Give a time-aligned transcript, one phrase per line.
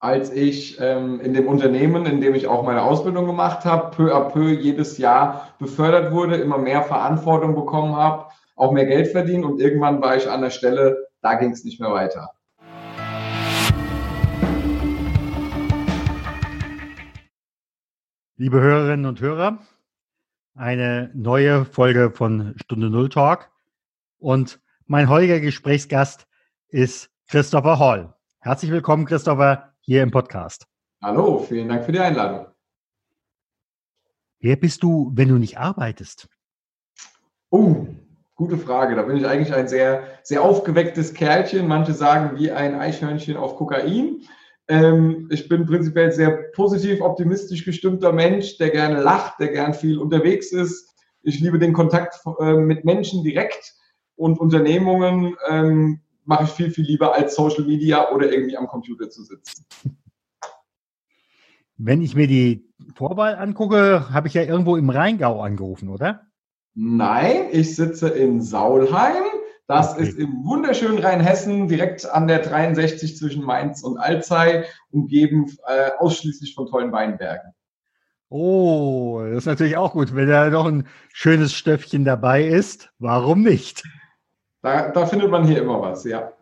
[0.00, 4.14] Als ich ähm, in dem Unternehmen, in dem ich auch meine Ausbildung gemacht habe, peu
[4.14, 9.44] à peu jedes Jahr befördert wurde, immer mehr Verantwortung bekommen habe, auch mehr Geld verdient
[9.44, 12.30] und irgendwann war ich an der Stelle, da ging es nicht mehr weiter.
[18.36, 19.58] Liebe Hörerinnen und Hörer,
[20.54, 23.50] eine neue Folge von Stunde Null Talk
[24.20, 26.28] und mein heutiger Gesprächsgast
[26.68, 28.14] ist Christopher Hall.
[28.38, 30.66] Herzlich willkommen, Christopher hier im Podcast.
[31.02, 32.48] Hallo, vielen Dank für die Einladung.
[34.38, 36.28] Wer bist du, wenn du nicht arbeitest?
[37.48, 37.86] Oh,
[38.34, 38.96] gute Frage.
[38.96, 41.66] Da bin ich eigentlich ein sehr, sehr aufgewecktes Kerlchen.
[41.66, 44.24] Manche sagen wie ein Eichhörnchen auf Kokain.
[44.68, 49.96] Ähm, ich bin prinzipiell sehr positiv, optimistisch gestimmter Mensch, der gerne lacht, der gern viel
[49.96, 50.94] unterwegs ist.
[51.22, 53.74] Ich liebe den Kontakt äh, mit Menschen direkt
[54.16, 55.34] und Unternehmungen.
[55.48, 59.64] Ähm, mache ich viel, viel lieber als Social Media oder irgendwie am Computer zu sitzen.
[61.78, 66.26] Wenn ich mir die Vorwahl angucke, habe ich ja irgendwo im Rheingau angerufen, oder?
[66.74, 69.24] Nein, ich sitze in Saulheim.
[69.66, 70.02] Das okay.
[70.02, 76.54] ist im wunderschönen Rheinhessen, direkt an der 63 zwischen Mainz und Alzey, umgeben äh, ausschließlich
[76.54, 77.52] von tollen Weinbergen.
[78.28, 80.14] Oh, das ist natürlich auch gut.
[80.14, 83.82] Wenn da noch ein schönes Stöffchen dabei ist, warum nicht?
[84.62, 86.32] Da, da findet man hier immer was, ja.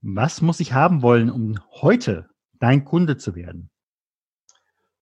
[0.00, 3.70] Was muss ich haben wollen, um heute dein Kunde zu werden?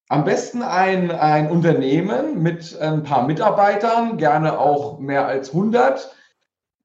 [0.08, 6.14] Am besten ein, ein Unternehmen mit ein paar Mitarbeitern, gerne auch mehr als 100,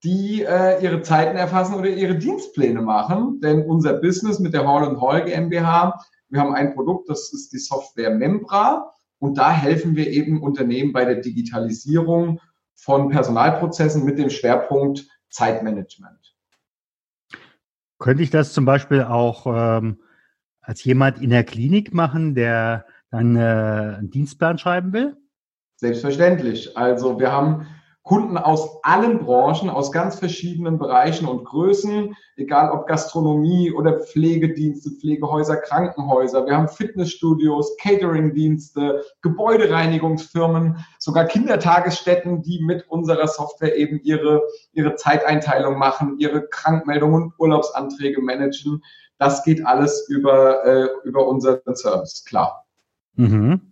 [0.03, 3.39] die äh, ihre Zeiten erfassen oder ihre Dienstpläne machen.
[3.41, 5.99] Denn unser Business mit der Hall Hall GmbH,
[6.29, 8.91] wir haben ein Produkt, das ist die Software Membra.
[9.19, 12.39] Und da helfen wir eben Unternehmen bei der Digitalisierung
[12.81, 16.35] von Personalprozessen mit dem Schwerpunkt Zeitmanagement.
[17.99, 20.01] Könnte ich das zum Beispiel auch ähm,
[20.61, 25.15] als jemand in der Klinik machen, der dann äh, einen Dienstplan schreiben will?
[25.75, 26.75] Selbstverständlich.
[26.75, 27.67] Also wir haben
[28.03, 34.89] Kunden aus allen Branchen, aus ganz verschiedenen Bereichen und Größen, egal ob Gastronomie oder Pflegedienste,
[34.91, 36.47] Pflegehäuser, Krankenhäuser.
[36.47, 44.41] Wir haben Fitnessstudios, Cateringdienste, Gebäudereinigungsfirmen, sogar Kindertagesstätten, die mit unserer Software eben ihre,
[44.73, 48.83] ihre Zeiteinteilung machen, ihre Krankmeldungen und Urlaubsanträge managen.
[49.19, 52.65] Das geht alles über, äh, über unseren Service, klar.
[53.15, 53.70] Mhm.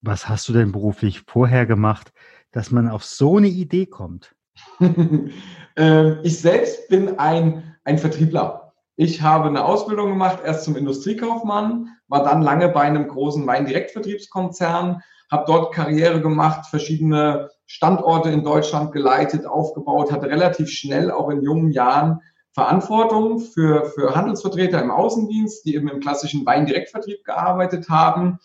[0.00, 2.12] Was hast du denn beruflich vorher gemacht,
[2.52, 4.34] dass man auf so eine Idee kommt?
[5.80, 8.72] Ähm, ich selbst bin ein, ein Vertriebler.
[8.96, 15.00] Ich habe eine Ausbildung gemacht, erst zum Industriekaufmann, war dann lange bei einem großen Weindirektvertriebskonzern,
[15.30, 21.42] habe dort Karriere gemacht, verschiedene Standorte in Deutschland geleitet, aufgebaut, hatte relativ schnell auch in
[21.42, 28.40] jungen Jahren Verantwortung für, für Handelsvertreter im Außendienst, die eben im klassischen Weindirektvertrieb gearbeitet haben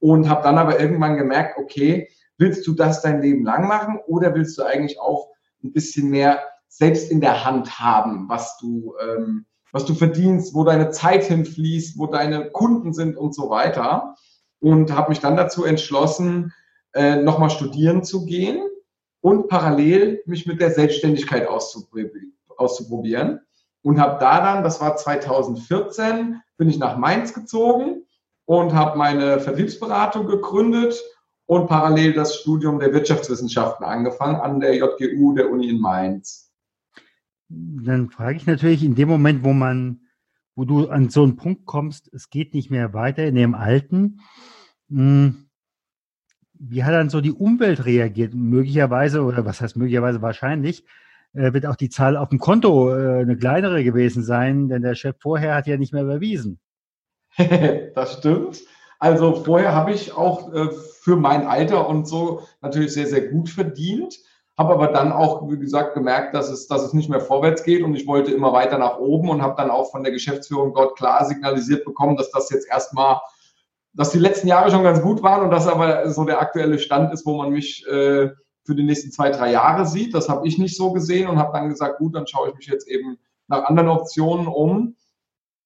[0.00, 2.08] und habe dann aber irgendwann gemerkt, okay,
[2.38, 5.30] willst du das dein Leben lang machen oder willst du eigentlich auch
[5.62, 10.64] ein bisschen mehr selbst in der Hand haben, was du, ähm, was du verdienst, wo
[10.64, 14.14] deine Zeit hinfließt, wo deine Kunden sind und so weiter.
[14.60, 16.52] Und habe mich dann dazu entschlossen,
[16.94, 18.62] äh, nochmal studieren zu gehen
[19.20, 23.40] und parallel mich mit der Selbstständigkeit auszuprobieren.
[23.82, 28.05] Und habe da dann, das war 2014, bin ich nach Mainz gezogen
[28.46, 31.00] und habe meine Vertriebsberatung gegründet
[31.46, 36.52] und parallel das Studium der Wirtschaftswissenschaften angefangen an der JGU der Uni in Mainz.
[37.48, 40.00] Dann frage ich natürlich in dem Moment, wo man,
[40.56, 44.20] wo du an so einen Punkt kommst, es geht nicht mehr weiter in dem Alten.
[44.88, 45.46] Hm,
[46.58, 48.34] wie hat dann so die Umwelt reagiert?
[48.34, 50.84] Möglicherweise, oder was heißt möglicherweise wahrscheinlich,
[51.34, 54.94] äh, wird auch die Zahl auf dem Konto äh, eine kleinere gewesen sein, denn der
[54.94, 56.58] Chef vorher hat ja nicht mehr überwiesen.
[57.94, 58.62] das stimmt.
[58.98, 63.50] Also vorher habe ich auch äh, für mein Alter und so natürlich sehr, sehr gut
[63.50, 64.18] verdient,
[64.56, 67.82] habe aber dann auch, wie gesagt, gemerkt, dass es, dass es nicht mehr vorwärts geht
[67.82, 70.96] und ich wollte immer weiter nach oben und habe dann auch von der Geschäftsführung dort
[70.96, 73.20] klar signalisiert bekommen, dass das jetzt erstmal,
[73.92, 77.12] dass die letzten Jahre schon ganz gut waren und dass aber so der aktuelle Stand
[77.12, 78.30] ist, wo man mich äh,
[78.64, 80.14] für die nächsten zwei, drei Jahre sieht.
[80.14, 82.66] Das habe ich nicht so gesehen und habe dann gesagt, gut, dann schaue ich mich
[82.66, 84.95] jetzt eben nach anderen Optionen um.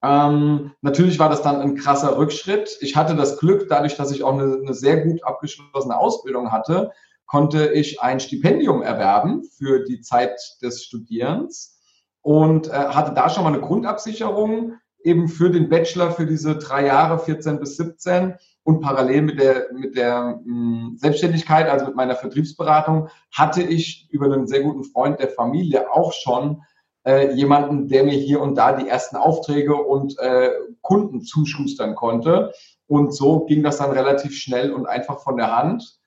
[0.03, 2.79] Ähm, natürlich war das dann ein krasser Rückschritt.
[2.81, 6.93] Ich hatte das Glück, dadurch, dass ich auch eine, eine sehr gut abgeschlossene Ausbildung hatte,
[7.27, 11.79] konnte ich ein Stipendium erwerben für die Zeit des Studierens
[12.23, 16.87] und äh, hatte da schon mal eine Grundabsicherung eben für den Bachelor für diese drei
[16.87, 21.97] Jahre, 14 bis 17 und parallel mit der, mit der mh, hm, Selbstständigkeit, also mit
[21.97, 26.63] meiner Vertriebsberatung, hatte ich über einen sehr guten Freund der Familie auch schon
[27.07, 30.51] äh, jemanden, der mir hier und da die ersten Aufträge und äh,
[30.83, 32.53] Kunden zuschustern konnte.
[32.87, 35.99] Und so ging das dann relativ schnell und einfach von der Hand.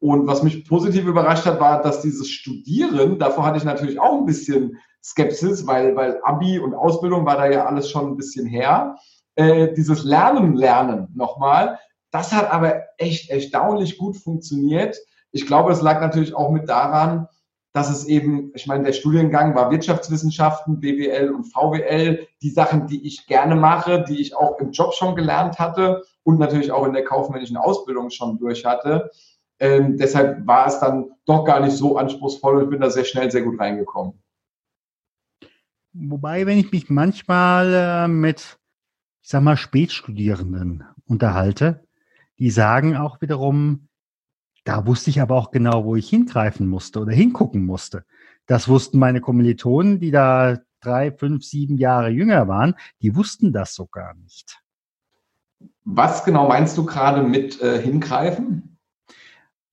[0.00, 4.18] Und was mich positiv überrascht hat, war, dass dieses Studieren, davor hatte ich natürlich auch
[4.18, 8.46] ein bisschen Skepsis, weil, weil Abi und Ausbildung war da ja alles schon ein bisschen
[8.46, 8.96] her.
[9.34, 11.78] Äh, dieses Lernen, Lernen nochmal,
[12.10, 14.96] das hat aber echt erstaunlich gut funktioniert.
[15.32, 17.28] Ich glaube, es lag natürlich auch mit daran,
[17.72, 23.06] dass es eben, ich meine, der Studiengang war Wirtschaftswissenschaften, BWL und VWL, die Sachen, die
[23.06, 26.92] ich gerne mache, die ich auch im Job schon gelernt hatte und natürlich auch in
[26.92, 29.10] der kaufmännischen Ausbildung schon durch hatte.
[29.60, 33.04] Ähm, deshalb war es dann doch gar nicht so anspruchsvoll und ich bin da sehr
[33.04, 34.14] schnell sehr gut reingekommen.
[35.92, 38.58] Wobei, wenn ich mich manchmal äh, mit,
[39.22, 41.84] ich sag mal, Spätstudierenden unterhalte,
[42.38, 43.88] die sagen auch wiederum,
[44.64, 48.04] da wusste ich aber auch genau, wo ich hingreifen musste oder hingucken musste.
[48.46, 53.74] Das wussten meine Kommilitonen, die da drei, fünf, sieben Jahre jünger waren, die wussten das
[53.74, 54.60] so gar nicht.
[55.84, 58.78] Was genau meinst du gerade mit äh, hingreifen?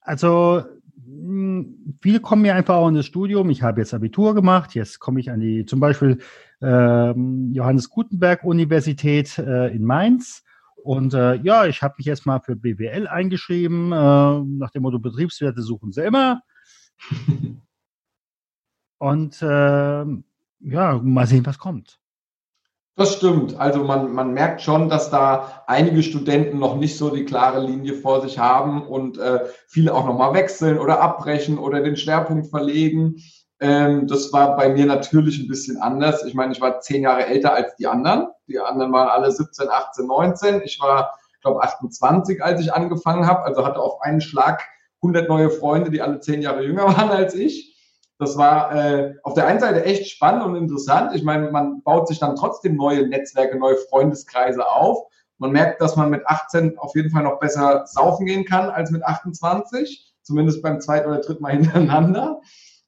[0.02, 0.64] Also
[1.06, 3.50] hm, viele kommen mir einfach auch in das Studium.
[3.50, 6.20] Ich habe jetzt Abitur gemacht, jetzt komme ich an die zum Beispiel
[6.62, 7.12] äh,
[7.52, 10.44] Johannes Gutenberg Universität äh, in Mainz.
[10.88, 15.00] Und äh, ja, ich habe mich jetzt mal für BWL eingeschrieben, äh, nach dem Motto
[15.00, 16.44] Betriebswerte suchen sie immer.
[18.98, 20.06] Und äh,
[20.60, 22.00] ja, mal sehen, was kommt.
[22.96, 23.60] Das stimmt.
[23.60, 27.94] Also man, man merkt schon, dass da einige Studenten noch nicht so die klare Linie
[27.96, 33.18] vor sich haben und äh, viele auch nochmal wechseln oder abbrechen oder den Schwerpunkt verlegen.
[33.60, 36.24] Ähm, das war bei mir natürlich ein bisschen anders.
[36.24, 38.28] Ich meine, ich war zehn Jahre älter als die anderen.
[38.48, 40.62] Die anderen waren alle 17, 18, 19.
[40.64, 43.44] Ich war, glaube 28, als ich angefangen habe.
[43.44, 44.64] Also hatte auf einen Schlag
[45.02, 47.76] 100 neue Freunde, die alle zehn Jahre jünger waren als ich.
[48.20, 51.12] Das war äh, auf der einen Seite echt spannend und interessant.
[51.14, 55.06] Ich meine, man baut sich dann trotzdem neue Netzwerke, neue Freundeskreise auf.
[55.38, 58.90] Man merkt, dass man mit 18 auf jeden Fall noch besser saufen gehen kann als
[58.90, 62.42] mit 28, zumindest beim zweiten oder dritten Mal hintereinander.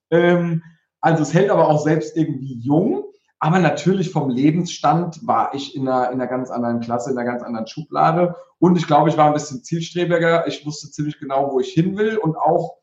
[0.10, 0.64] Ähm,
[1.00, 3.04] also es hält aber auch selbst irgendwie jung.
[3.40, 7.30] Aber natürlich vom Lebensstand war ich in einer, in einer ganz anderen Klasse, in einer
[7.30, 8.36] ganz anderen Schublade.
[8.60, 10.46] Und ich glaube, ich war ein bisschen zielstrebiger.
[10.48, 12.80] Ich wusste ziemlich genau, wo ich hin will und auch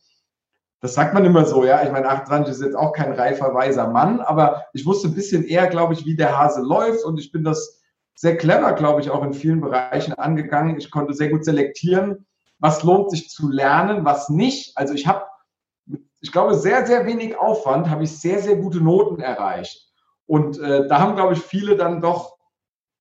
[0.80, 1.82] das sagt man immer so, ja.
[1.84, 5.44] Ich meine, 28 ist jetzt auch kein reifer, weiser Mann, aber ich wusste ein bisschen
[5.44, 7.82] eher, glaube ich, wie der Hase läuft und ich bin das
[8.14, 10.78] sehr clever, glaube ich, auch in vielen Bereichen angegangen.
[10.78, 12.26] Ich konnte sehr gut selektieren,
[12.58, 14.76] was lohnt sich zu lernen, was nicht.
[14.76, 15.24] Also ich habe,
[16.20, 19.85] ich glaube, sehr, sehr wenig Aufwand habe ich sehr, sehr gute Noten erreicht.
[20.26, 22.36] Und äh, da haben, glaube ich, viele dann doch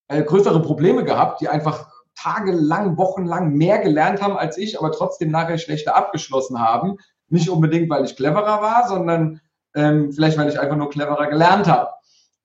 [0.07, 5.31] äh, größere Probleme gehabt, die einfach tagelang, wochenlang mehr gelernt haben als ich, aber trotzdem
[5.31, 9.41] nachher schlechter abgeschlossen haben, nicht unbedingt, weil ich cleverer war, sondern
[9.73, 11.89] ähm, vielleicht, weil ich einfach nur cleverer gelernt habe.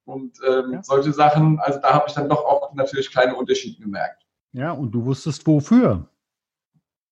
[0.05, 0.83] Und ähm, ja.
[0.83, 4.27] solche Sachen, also da habe ich dann doch auch natürlich kleine Unterschiede gemerkt.
[4.53, 6.09] Ja, und du wusstest wofür.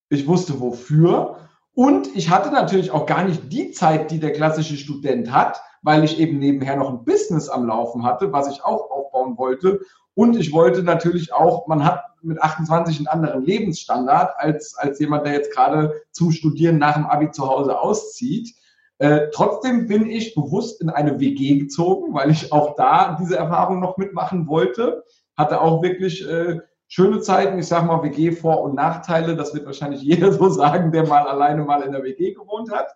[0.09, 1.37] Ich wusste wofür.
[1.75, 6.05] Und ich hatte natürlich auch gar nicht die Zeit, die der klassische Student hat, weil
[6.05, 9.81] ich eben nebenher noch ein Business am Laufen hatte, was ich auch aufbauen wollte.
[10.15, 15.27] Und ich wollte natürlich auch, man hat mit 28 einen anderen Lebensstandard als, als jemand,
[15.27, 18.55] der jetzt gerade zum Studieren nach dem Abi zu Hause auszieht.
[18.99, 23.79] Äh, trotzdem bin ich bewusst in eine WG gezogen, weil ich auch da diese Erfahrung
[23.79, 25.05] noch mitmachen wollte.
[25.37, 26.59] Hatte auch wirklich äh,
[26.89, 27.59] schöne Zeiten.
[27.59, 29.37] Ich sage mal WG Vor- und Nachteile.
[29.37, 32.89] Das wird wahrscheinlich jeder so sagen, der mal alleine mal in der WG gewohnt hat.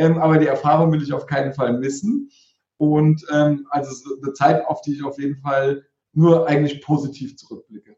[0.00, 2.30] Ähm, aber die Erfahrung will ich auf keinen Fall missen.
[2.78, 7.96] Und ähm, also eine Zeit, auf die ich auf jeden Fall nur eigentlich positiv zurückblicke.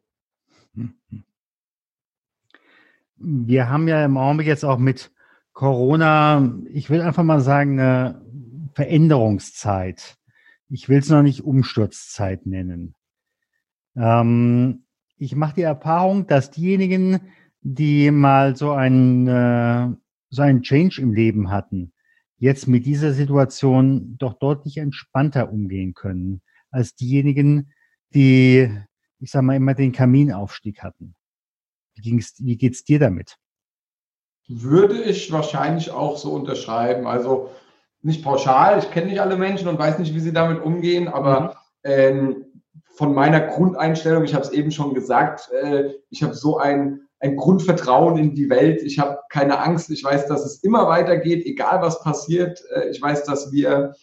[3.16, 5.12] Wir haben ja im Augenblick jetzt auch mit
[5.52, 8.20] Corona, ich will einfach mal sagen, eine
[8.74, 10.16] Veränderungszeit.
[10.68, 12.96] Ich will es noch nicht Umsturzzeit nennen.
[13.94, 14.86] Ähm,
[15.18, 17.20] ich mache die Erfahrung, dass diejenigen,
[17.60, 19.88] die mal so einen, äh,
[20.32, 21.92] so einen Change im Leben hatten,
[22.38, 27.72] jetzt mit dieser Situation doch deutlich entspannter umgehen können als diejenigen,
[28.14, 28.68] die,
[29.20, 31.14] ich sag mal, immer den Kaminaufstieg hatten.
[31.94, 33.36] Wie, ging's, wie geht's dir damit?
[34.48, 37.06] Würde ich wahrscheinlich auch so unterschreiben.
[37.06, 37.50] Also
[38.00, 41.40] nicht pauschal, ich kenne nicht alle Menschen und weiß nicht, wie sie damit umgehen, aber
[41.40, 41.50] mhm.
[41.84, 42.44] ähm,
[42.94, 47.36] von meiner Grundeinstellung, ich habe es eben schon gesagt, äh, ich habe so ein, ein
[47.36, 48.82] Grundvertrauen in die Welt.
[48.82, 49.90] Ich habe keine Angst.
[49.90, 52.62] Ich weiß, dass es immer weitergeht, egal was passiert.
[52.74, 53.94] Äh, ich weiß, dass wir,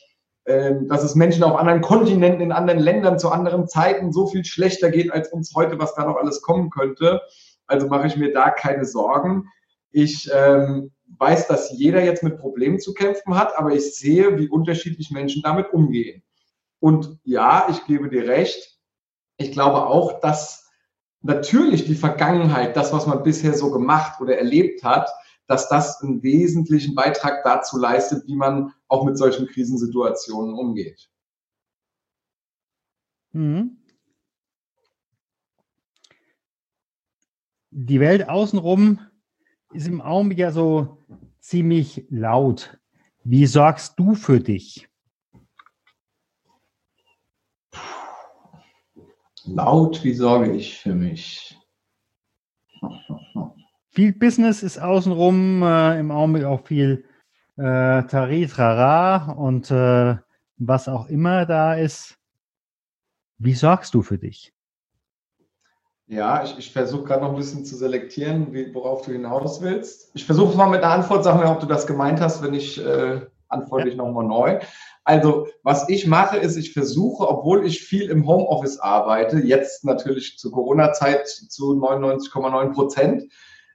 [0.46, 4.46] äh, dass es Menschen auf anderen Kontinenten, in anderen Ländern zu anderen Zeiten so viel
[4.46, 7.22] schlechter geht als uns heute, was da noch alles kommen könnte.
[7.68, 9.50] Also mache ich mir da keine Sorgen.
[9.92, 14.48] Ich ähm, weiß, dass jeder jetzt mit Problemen zu kämpfen hat, aber ich sehe, wie
[14.48, 16.24] unterschiedlich Menschen damit umgehen.
[16.80, 18.78] Und ja, ich gebe dir recht,
[19.36, 20.69] ich glaube auch, dass
[21.22, 25.10] natürlich die Vergangenheit, das, was man bisher so gemacht oder erlebt hat,
[25.48, 31.10] dass das einen wesentlichen Beitrag dazu leistet, wie man auch mit solchen Krisensituationen umgeht.
[33.32, 33.78] Mhm.
[37.72, 39.00] Die Welt außenrum
[39.74, 40.98] ist im Augenblick ja so
[41.40, 42.80] ziemlich laut.
[43.24, 44.89] Wie sorgst du für dich?
[49.56, 51.58] Laut, wie sorge ich für mich?
[53.90, 57.06] Viel Business ist außenrum, äh, im Augenblick auch viel
[57.58, 60.18] äh, Taritrara und äh,
[60.58, 62.18] was auch immer da ist.
[63.38, 64.54] Wie sorgst du für dich?
[66.08, 70.12] Ja, ich, ich versuche gerade noch ein bisschen zu selektieren, wie, worauf du hinaus willst.
[70.14, 72.84] Ich versuche mal mit einer Antwort, sag mir, ob du das gemeint hast, wenn ich
[72.84, 74.60] äh, antworte ich nochmal neu.
[75.04, 80.38] Also, was ich mache, ist, ich versuche, obwohl ich viel im Homeoffice arbeite, jetzt natürlich
[80.38, 83.24] zur Corona-Zeit zu 99,9 Prozent,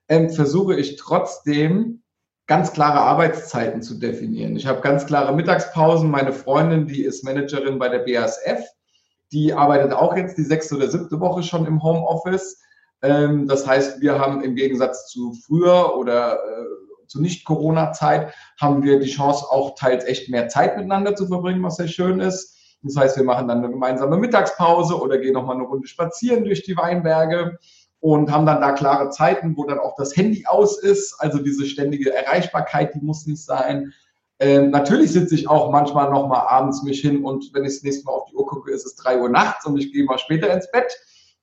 [0.08, 2.02] ähm, versuche ich trotzdem
[2.46, 4.56] ganz klare Arbeitszeiten zu definieren.
[4.56, 6.10] Ich habe ganz klare Mittagspausen.
[6.10, 8.62] Meine Freundin, die ist Managerin bei der BASF,
[9.32, 12.60] die arbeitet auch jetzt die sechste oder siebte Woche schon im Homeoffice.
[13.02, 16.66] Ähm, das heißt, wir haben im Gegensatz zu früher oder äh,
[17.06, 21.76] zur Nicht-Corona-Zeit haben wir die Chance, auch teils echt mehr Zeit miteinander zu verbringen, was
[21.76, 22.54] sehr schön ist.
[22.82, 26.64] Das heißt, wir machen dann eine gemeinsame Mittagspause oder gehen nochmal eine Runde spazieren durch
[26.64, 27.58] die Weinberge
[28.00, 31.14] und haben dann da klare Zeiten, wo dann auch das Handy aus ist.
[31.18, 33.94] Also diese ständige Erreichbarkeit, die muss nicht sein.
[34.38, 38.04] Ähm, natürlich sitze ich auch manchmal nochmal abends mich hin und wenn ich das nächste
[38.04, 40.52] Mal auf die Uhr gucke, ist es drei Uhr nachts und ich gehe mal später
[40.52, 40.92] ins Bett.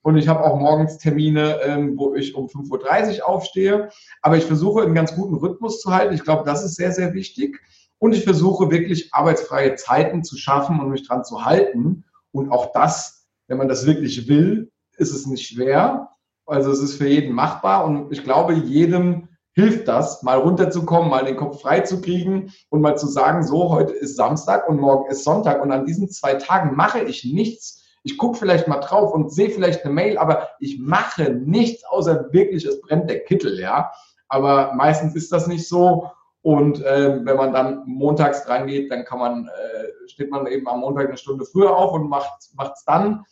[0.03, 3.89] Und ich habe auch morgens Termine, ähm, wo ich um 5.30 Uhr aufstehe.
[4.21, 6.13] Aber ich versuche einen ganz guten Rhythmus zu halten.
[6.13, 7.59] Ich glaube, das ist sehr, sehr wichtig.
[7.99, 12.03] Und ich versuche wirklich arbeitsfreie Zeiten zu schaffen und mich dran zu halten.
[12.31, 16.09] Und auch das, wenn man das wirklich will, ist es nicht schwer.
[16.47, 17.85] Also es ist für jeden machbar.
[17.85, 22.81] Und ich glaube, jedem hilft das, mal runterzukommen, mal den Kopf frei zu kriegen und
[22.81, 25.61] mal zu sagen, so, heute ist Samstag und morgen ist Sonntag.
[25.61, 29.49] Und an diesen zwei Tagen mache ich nichts, ich gucke vielleicht mal drauf und sehe
[29.49, 33.91] vielleicht eine Mail, aber ich mache nichts außer wirklich, es brennt der Kittel, ja.
[34.27, 36.09] Aber meistens ist das nicht so.
[36.41, 40.67] Und äh, wenn man dann montags dran geht, dann kann man, äh, steht man eben
[40.67, 43.25] am Montag eine Stunde früher auf und macht es dann.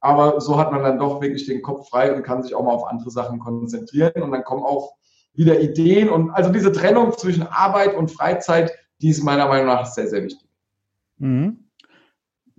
[0.00, 2.72] Aber so hat man dann doch wirklich den Kopf frei und kann sich auch mal
[2.72, 4.22] auf andere Sachen konzentrieren.
[4.22, 4.94] Und dann kommen auch
[5.32, 6.10] wieder Ideen.
[6.10, 10.24] Und also diese Trennung zwischen Arbeit und Freizeit, die ist meiner Meinung nach sehr, sehr
[10.24, 10.48] wichtig.
[11.18, 11.69] Mhm.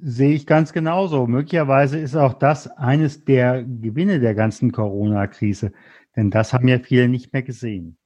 [0.04, 1.28] Sehe ich ganz genauso.
[1.28, 5.72] Möglicherweise ist auch das eines der Gewinne der ganzen Corona-Krise,
[6.16, 7.98] denn das haben ja viele nicht mehr gesehen.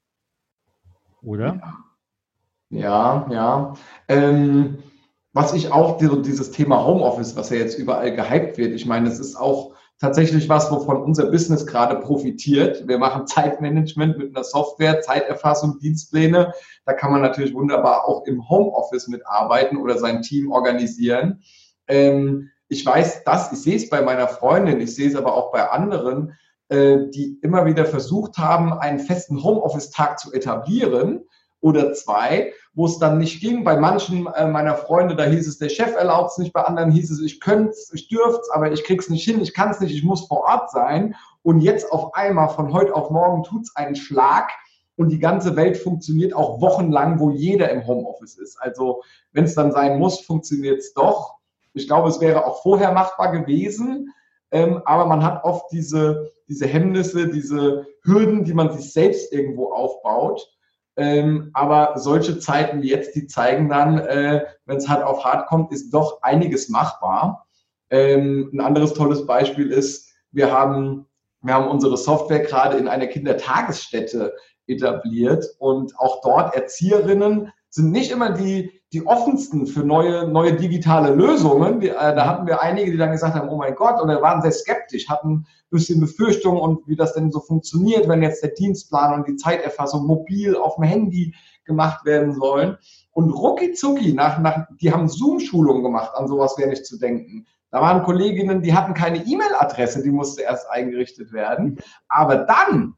[1.22, 1.62] Oder?
[2.70, 3.74] Ja, ja.
[4.10, 4.80] Ähm,
[5.32, 9.20] was ich auch, dieses Thema Homeoffice, was ja jetzt überall gehypt wird, ich meine, es
[9.20, 12.88] ist auch tatsächlich was, wovon unser Business gerade profitiert.
[12.88, 16.54] Wir machen Zeitmanagement mit einer Software, Zeiterfassung, Dienstpläne.
[16.86, 21.42] Da kann man natürlich wunderbar auch im Homeoffice mitarbeiten oder sein Team organisieren.
[21.88, 25.52] Ähm, ich weiß das, ich sehe es bei meiner Freundin, ich sehe es aber auch
[25.52, 26.34] bei anderen,
[26.70, 31.26] äh, die immer wieder versucht haben, einen festen Homeoffice-Tag zu etablieren
[31.62, 33.64] oder zwei, wo es dann nicht ging.
[33.64, 36.92] Bei manchen äh, meiner Freunde, da hieß es, der Chef erlaubt es nicht, bei anderen
[36.92, 39.72] hieß es, ich könnte es, ich dürfte es, aber ich krieg's nicht hin, ich kann
[39.72, 41.16] es nicht, ich muss vor Ort sein.
[41.44, 44.52] Und jetzt auf einmal, von heute auf morgen, tut es einen Schlag
[44.96, 48.58] und die ganze Welt funktioniert auch wochenlang, wo jeder im Homeoffice ist.
[48.62, 51.36] Also wenn es dann sein muss, funktioniert es doch.
[51.76, 54.14] Ich glaube, es wäre auch vorher machbar gewesen,
[54.52, 59.72] ähm, aber man hat oft diese, diese Hemmnisse, diese Hürden, die man sich selbst irgendwo
[59.74, 60.50] aufbaut.
[60.98, 65.48] Ähm, aber solche Zeiten wie jetzt, die zeigen dann, äh, wenn es hart auf hart
[65.48, 67.48] kommt, ist doch einiges machbar.
[67.90, 71.06] Ähm, ein anderes tolles Beispiel ist, wir haben,
[71.42, 74.34] wir haben unsere Software gerade in einer Kindertagesstätte
[74.68, 81.14] etabliert und auch dort Erzieherinnen sind nicht immer die, die offensten für neue, neue digitale
[81.14, 81.80] Lösungen.
[81.80, 84.42] Die, äh, da hatten wir einige, die dann gesagt haben, oh mein Gott, oder waren
[84.42, 88.52] sehr skeptisch, hatten ein bisschen Befürchtungen und wie das denn so funktioniert, wenn jetzt der
[88.52, 91.34] Dienstplan und die Zeiterfassung mobil auf dem Handy
[91.66, 92.78] gemacht werden sollen.
[93.12, 97.48] Und rucki zucki, nach, nach, die haben Zoom-Schulungen gemacht, an sowas wäre nicht zu denken.
[97.72, 101.80] Da waren Kolleginnen, die hatten keine E-Mail-Adresse, die musste erst eingerichtet werden.
[102.08, 102.94] Aber dann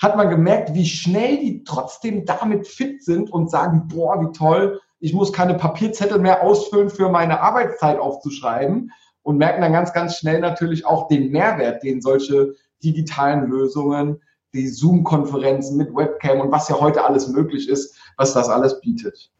[0.00, 4.80] hat man gemerkt, wie schnell die trotzdem damit fit sind und sagen, boah, wie toll,
[5.00, 8.92] ich muss keine Papierzettel mehr ausfüllen für meine Arbeitszeit aufzuschreiben
[9.22, 12.54] und merken dann ganz, ganz schnell natürlich auch den Mehrwert, den solche
[12.84, 14.20] digitalen Lösungen,
[14.52, 19.30] die Zoom-Konferenzen mit Webcam und was ja heute alles möglich ist, was das alles bietet.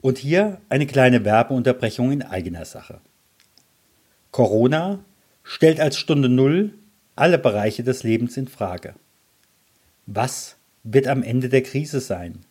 [0.00, 3.00] Und hier eine kleine Werbeunterbrechung in eigener Sache.
[4.30, 5.00] Corona
[5.42, 6.74] stellt als Stunde Null
[7.16, 8.94] alle Bereiche des Lebens in Frage.
[10.06, 12.44] Was wird am Ende der Krise sein?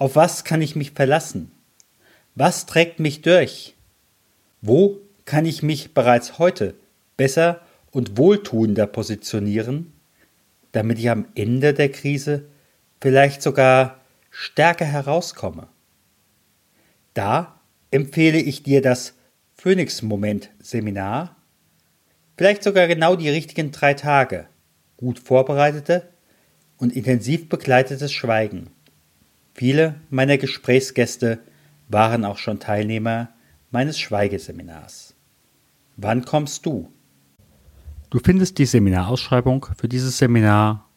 [0.00, 1.52] Auf was kann ich mich verlassen?
[2.34, 3.76] Was trägt mich durch?
[4.62, 6.74] Wo kann ich mich bereits heute
[7.18, 9.92] besser und wohltuender positionieren,
[10.72, 12.46] damit ich am Ende der Krise
[12.98, 15.68] vielleicht sogar stärker herauskomme?
[17.12, 19.12] Da empfehle ich dir das
[19.56, 21.36] Phoenix-Moment-Seminar,
[22.38, 24.46] vielleicht sogar genau die richtigen drei Tage,
[24.96, 26.08] gut vorbereitete
[26.78, 28.70] und intensiv begleitetes Schweigen.
[29.54, 31.40] Viele meiner Gesprächsgäste
[31.88, 33.30] waren auch schon Teilnehmer
[33.70, 35.14] meines Schweigeseminars.
[35.96, 36.90] Wann kommst du?
[38.10, 40.88] Du findest die Seminarausschreibung für dieses Seminar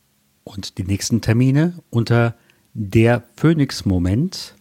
[0.44, 2.36] und die nächsten Termine unter
[2.74, 4.56] der Phoenix Moment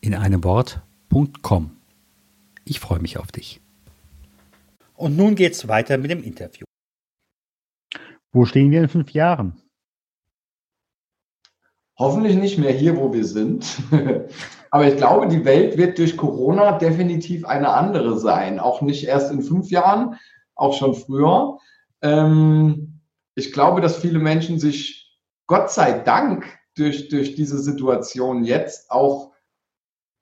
[0.00, 1.76] in einem Wort.com.
[2.64, 3.60] Ich freue mich auf dich.
[4.94, 6.64] Und nun geht's weiter mit dem Interview.
[8.32, 9.63] Wo stehen wir in fünf Jahren?
[11.96, 13.66] Hoffentlich nicht mehr hier, wo wir sind.
[14.70, 18.58] Aber ich glaube, die Welt wird durch Corona definitiv eine andere sein.
[18.58, 20.16] Auch nicht erst in fünf Jahren,
[20.56, 21.58] auch schon früher.
[22.02, 23.00] Ähm,
[23.36, 26.46] ich glaube, dass viele Menschen sich Gott sei Dank
[26.76, 29.32] durch, durch diese Situation jetzt auch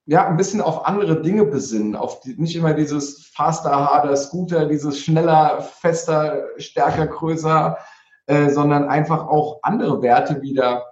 [0.05, 4.67] ja, ein bisschen auf andere Dinge besinnen, auf die, nicht immer dieses faster, harder Scooter,
[4.67, 7.79] dieses schneller, fester, stärker, größer,
[8.27, 10.92] äh, sondern einfach auch andere Werte wieder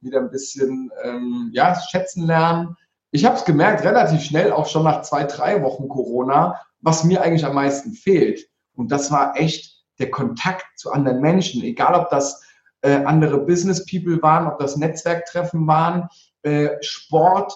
[0.00, 2.76] wieder ein bisschen ähm, ja, schätzen lernen.
[3.10, 7.22] Ich habe es gemerkt, relativ schnell, auch schon nach zwei, drei Wochen Corona, was mir
[7.22, 8.46] eigentlich am meisten fehlt.
[8.74, 12.42] Und das war echt der Kontakt zu anderen Menschen, egal ob das
[12.82, 16.08] äh, andere Business People waren, ob das Netzwerktreffen waren,
[16.42, 17.52] äh, Sport,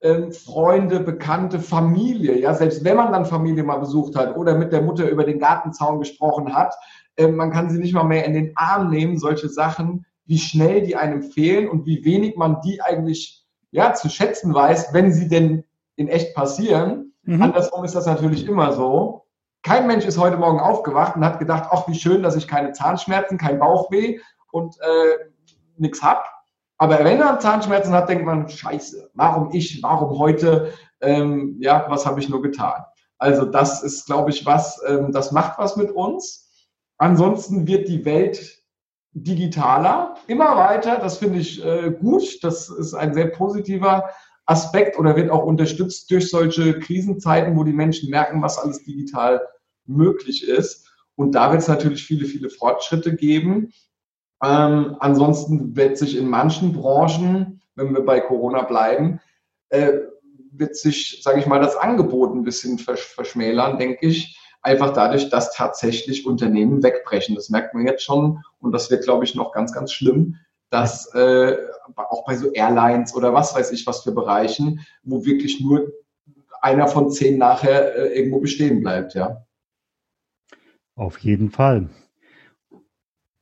[0.00, 2.38] äh, Freunde, Bekannte, Familie.
[2.38, 5.38] Ja, selbst wenn man dann Familie mal besucht hat oder mit der Mutter über den
[5.38, 6.74] Gartenzaun gesprochen hat,
[7.16, 9.18] äh, man kann sie nicht mal mehr in den Arm nehmen.
[9.18, 14.08] Solche Sachen wie schnell die einem fehlen und wie wenig man die eigentlich ja, zu
[14.08, 15.64] schätzen weiß, wenn sie denn
[15.96, 17.14] in echt passieren.
[17.22, 17.42] Mhm.
[17.42, 19.24] Andersrum ist das natürlich immer so.
[19.62, 22.72] Kein Mensch ist heute Morgen aufgewacht und hat gedacht, ach, wie schön, dass ich keine
[22.72, 24.20] Zahnschmerzen, kein Bauchweh
[24.52, 25.30] und äh,
[25.76, 26.22] nichts habe.
[26.76, 32.06] Aber wenn er Zahnschmerzen hat, denkt man, scheiße, warum ich, warum heute, ähm, ja, was
[32.06, 32.84] habe ich nur getan?
[33.18, 36.48] Also das ist, glaube ich, was, ähm, das macht was mit uns.
[36.98, 38.57] Ansonsten wird die Welt
[39.12, 40.98] digitaler, immer weiter.
[40.98, 42.42] Das finde ich äh, gut.
[42.42, 44.10] Das ist ein sehr positiver
[44.46, 49.46] Aspekt oder wird auch unterstützt durch solche Krisenzeiten, wo die Menschen merken, was alles digital
[49.86, 50.90] möglich ist.
[51.16, 53.72] Und da wird es natürlich viele, viele Fortschritte geben.
[54.42, 59.20] Ähm, ansonsten wird sich in manchen Branchen, wenn wir bei Corona bleiben,
[59.70, 59.92] äh,
[60.52, 65.52] wird sich, sage ich mal, das Angebot ein bisschen verschmälern, denke ich einfach dadurch, dass
[65.54, 67.34] tatsächlich Unternehmen wegbrechen.
[67.34, 70.36] Das merkt man jetzt schon und das wird, glaube ich, noch ganz, ganz schlimm,
[70.70, 71.56] dass äh,
[71.96, 75.90] auch bei so Airlines oder was weiß ich was für Bereichen, wo wirklich nur
[76.60, 79.44] einer von zehn nachher äh, irgendwo bestehen bleibt, ja.
[80.94, 81.88] Auf jeden Fall.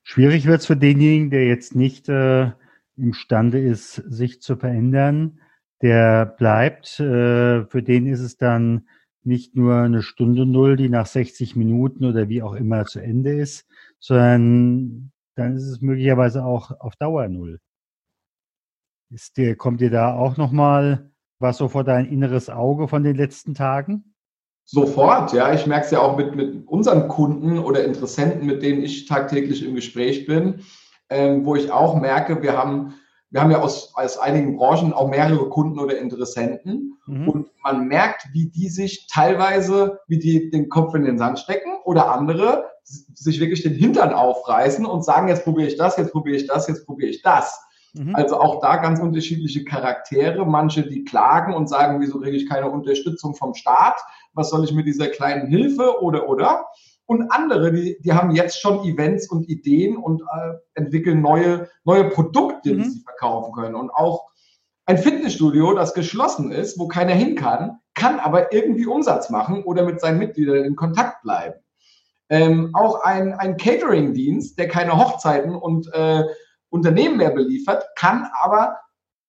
[0.03, 2.53] Schwierig wird es für denjenigen, der jetzt nicht äh,
[2.97, 5.41] imstande ist, sich zu verändern.
[5.83, 7.01] Der bleibt.
[7.01, 8.87] Äh, für den ist es dann
[9.27, 13.33] nicht nur eine Stunde Null, die nach 60 Minuten oder wie auch immer zu Ende
[13.33, 13.67] ist,
[13.99, 17.61] sondern dann ist es möglicherweise auch auf Dauer Null.
[19.11, 23.17] Ist dir, kommt dir da auch nochmal was so vor dein inneres Auge von den
[23.17, 24.15] letzten Tagen?
[24.65, 25.55] Sofort, ja.
[25.55, 29.65] Ich merke es ja auch mit, mit unseren Kunden oder Interessenten, mit denen ich tagtäglich
[29.65, 30.61] im Gespräch bin,
[31.09, 32.95] ähm, wo ich auch merke, wir haben
[33.37, 37.29] wir haben ja aus, aus einigen Branchen auch mehrere Kunden oder Interessenten mhm.
[37.29, 41.71] und man merkt, wie die sich teilweise, wie die den Kopf in den Sand stecken
[41.85, 46.37] oder andere sich wirklich den Hintern aufreißen und sagen, jetzt probiere ich das, jetzt probiere
[46.37, 47.61] ich das, jetzt probiere ich das.
[47.93, 48.17] Mhm.
[48.17, 50.47] Also auch da ganz unterschiedliche Charaktere.
[50.47, 54.01] Manche, die klagen und sagen, wieso kriege ich keine Unterstützung vom Staat?
[54.33, 56.65] Was soll ich mit dieser kleinen Hilfe oder oder?
[57.07, 62.11] Und andere, die, die haben jetzt schon Events und Ideen und äh, entwickeln neue, neue
[62.11, 62.85] Produkte, die mhm.
[62.85, 63.77] sie verkaufen können.
[63.77, 64.27] Und auch
[64.87, 69.85] ein Fitnessstudio, das geschlossen ist, wo keiner hin kann, kann aber irgendwie Umsatz machen oder
[69.85, 71.55] mit seinen Mitgliedern in Kontakt bleiben.
[72.29, 76.25] Ähm, auch ein, ein Catering-Dienst, der keine Hochzeiten und äh,
[76.71, 78.77] Unternehmen mehr beliefert, kann aber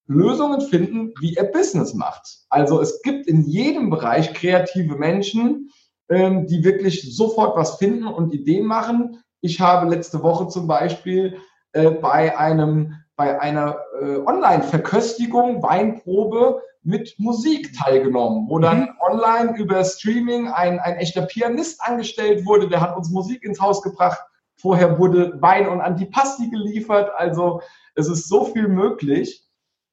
[0.07, 2.39] Lösungen finden, wie er Business macht.
[2.49, 5.69] Also es gibt in jedem Bereich kreative Menschen,
[6.09, 9.23] ähm, die wirklich sofort was finden und Ideen machen.
[9.41, 11.37] Ich habe letzte Woche zum Beispiel
[11.73, 18.89] äh, bei einem bei einer äh, Online-Verköstigung, Weinprobe mit Musik teilgenommen, wo dann mhm.
[19.01, 23.81] online über Streaming ein, ein echter Pianist angestellt wurde, der hat uns Musik ins Haus
[23.81, 24.19] gebracht.
[24.55, 27.11] Vorher wurde Wein und Antipasti geliefert.
[27.17, 27.61] Also
[27.95, 29.43] es ist so viel möglich.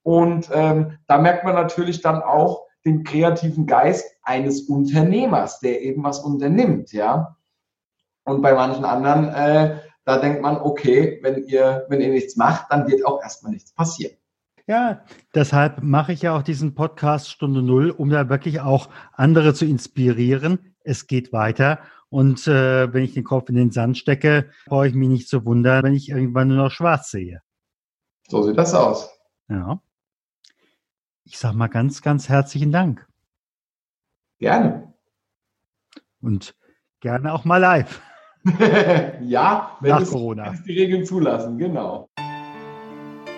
[0.03, 6.03] Und ähm, da merkt man natürlich dann auch den kreativen Geist eines Unternehmers, der eben
[6.05, 7.37] was unternimmt, ja.
[8.25, 12.66] Und bei manchen anderen äh, da denkt man, okay, wenn ihr, wenn ihr nichts macht,
[12.70, 14.16] dann wird auch erstmal nichts passieren.
[14.66, 15.03] Ja,
[15.35, 19.64] deshalb mache ich ja auch diesen Podcast Stunde Null, um da wirklich auch andere zu
[19.64, 20.75] inspirieren.
[20.81, 21.81] Es geht weiter.
[22.09, 25.44] Und äh, wenn ich den Kopf in den Sand stecke, brauche ich mich nicht zu
[25.44, 27.40] wundern, wenn ich irgendwann nur noch schwarz sehe.
[28.29, 29.11] So sieht das aus.
[29.49, 29.81] Ja.
[31.24, 33.06] Ich sage mal ganz, ganz herzlichen Dank.
[34.38, 34.92] Gerne.
[36.20, 36.54] Und
[37.00, 38.00] gerne auch mal live.
[39.22, 40.46] ja, wenn Nach es, Corona.
[40.46, 42.10] Wenn es die Regeln zulassen, genau.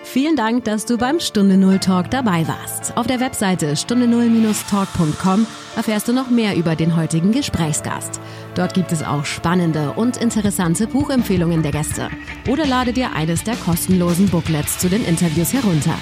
[0.03, 2.95] Vielen Dank, dass du beim Stunde Null Talk dabei warst.
[2.95, 5.45] Auf der Webseite stunde null-talk.com
[5.75, 8.19] erfährst du noch mehr über den heutigen Gesprächsgast.
[8.55, 12.09] Dort gibt es auch spannende und interessante Buchempfehlungen der Gäste.
[12.47, 15.95] Oder lade dir eines der kostenlosen Booklets zu den Interviews herunter.